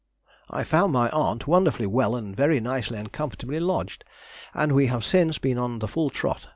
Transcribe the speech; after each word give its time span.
I 0.49 0.63
found 0.63 0.93
my 0.93 1.11
aunt 1.11 1.45
wonderfully 1.45 1.85
well 1.85 2.15
and 2.15 2.35
very 2.35 2.59
nicely 2.59 2.97
and 2.97 3.11
comfortably 3.11 3.59
lodged, 3.59 4.03
and 4.51 4.71
we 4.71 4.87
have 4.87 5.05
since 5.05 5.37
been 5.37 5.59
on 5.59 5.77
the 5.77 5.87
full 5.87 6.09
trot. 6.09 6.47